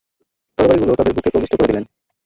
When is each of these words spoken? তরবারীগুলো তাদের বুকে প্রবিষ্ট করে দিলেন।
তরবারীগুলো 0.57 0.91
তাদের 0.95 1.13
বুকে 1.15 1.29
প্রবিষ্ট 1.33 1.53
করে 1.55 1.69
দিলেন। 1.69 1.85